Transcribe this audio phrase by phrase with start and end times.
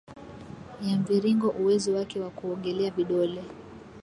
[0.81, 3.43] ya mviringo uwezo wake wa kuogelea vidole